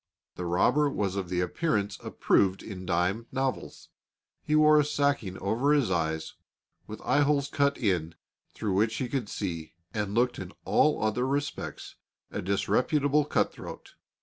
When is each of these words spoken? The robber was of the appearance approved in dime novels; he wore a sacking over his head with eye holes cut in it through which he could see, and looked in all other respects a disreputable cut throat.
The 0.33 0.45
robber 0.47 0.89
was 0.89 1.15
of 1.15 1.29
the 1.29 1.41
appearance 1.41 1.99
approved 2.03 2.63
in 2.63 2.87
dime 2.87 3.27
novels; 3.31 3.89
he 4.41 4.55
wore 4.55 4.79
a 4.79 4.83
sacking 4.83 5.37
over 5.37 5.73
his 5.73 5.89
head 5.89 6.23
with 6.87 6.99
eye 7.03 7.19
holes 7.19 7.49
cut 7.49 7.77
in 7.77 8.13
it 8.13 8.15
through 8.55 8.73
which 8.73 8.95
he 8.95 9.07
could 9.07 9.29
see, 9.29 9.75
and 9.93 10.15
looked 10.15 10.39
in 10.39 10.53
all 10.65 11.03
other 11.03 11.27
respects 11.27 11.97
a 12.31 12.41
disreputable 12.41 13.25
cut 13.25 13.53
throat. 13.53 13.91